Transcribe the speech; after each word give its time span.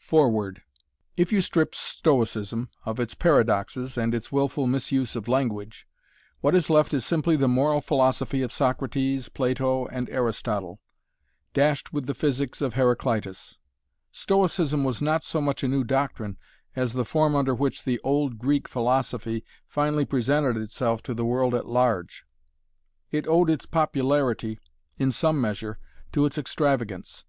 FOREWORD 0.00 0.60
If 1.16 1.32
you 1.32 1.40
strip 1.40 1.72
Stoicism 1.72 2.68
of 2.84 2.98
its 2.98 3.14
paradoxes 3.14 3.96
and 3.96 4.12
its 4.12 4.32
wilful 4.32 4.66
misuse 4.66 5.14
of 5.14 5.28
language, 5.28 5.86
what 6.40 6.52
is 6.52 6.68
left 6.68 6.92
is 6.92 7.06
simply 7.06 7.36
the 7.36 7.46
moral 7.46 7.80
philosophy 7.80 8.42
of 8.42 8.50
Socrates, 8.50 9.28
Plato 9.28 9.86
and 9.86 10.10
Aristotle, 10.10 10.80
dashed 11.52 11.92
with 11.92 12.06
the 12.06 12.14
physics 12.14 12.60
of 12.60 12.74
Heraclitus. 12.74 13.60
Stoicism 14.10 14.82
was 14.82 15.00
not 15.00 15.22
so 15.22 15.40
much 15.40 15.62
a 15.62 15.68
new 15.68 15.84
doctrine 15.84 16.38
as 16.74 16.94
the 16.94 17.04
form 17.04 17.36
under 17.36 17.54
which 17.54 17.84
the 17.84 18.00
old 18.00 18.36
Greek 18.36 18.66
philosophy 18.66 19.44
finally 19.68 20.04
presented 20.04 20.56
itself 20.56 21.04
to 21.04 21.14
the 21.14 21.24
world 21.24 21.54
at 21.54 21.68
large. 21.68 22.24
It 23.12 23.28
owed 23.28 23.48
its 23.48 23.64
popularity 23.64 24.58
in 24.98 25.12
some 25.12 25.40
measure 25.40 25.78
to 26.10 26.24
its 26.24 26.36
extravagance. 26.36 27.24